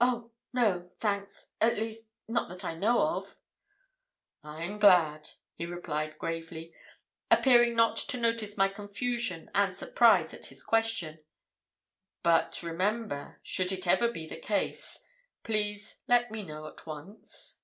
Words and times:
Oh 0.00 0.30
no, 0.52 0.92
thanks, 1.00 1.48
at 1.60 1.74
least, 1.76 2.08
not 2.28 2.48
that 2.48 2.64
I 2.64 2.76
know 2.76 3.00
of—' 3.02 3.36
"'I'm 4.44 4.78
glad,' 4.78 5.30
he 5.56 5.66
replied 5.66 6.20
gravely, 6.20 6.72
appearing 7.32 7.74
not 7.74 7.96
to 7.96 8.16
notice 8.20 8.56
my 8.56 8.68
confusion 8.68 9.50
and 9.56 9.76
surprise 9.76 10.32
at 10.34 10.46
his 10.46 10.62
question. 10.62 11.18
'But, 12.22 12.62
remember, 12.62 13.40
should 13.42 13.72
it 13.72 13.88
ever 13.88 14.06
be 14.08 14.24
the 14.24 14.38
case, 14.38 15.00
please 15.42 15.98
let 16.06 16.30
me 16.30 16.44
know 16.44 16.68
at 16.68 16.86
once.' 16.86 17.60